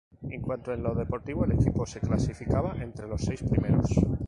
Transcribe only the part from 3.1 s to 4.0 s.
seis primeros.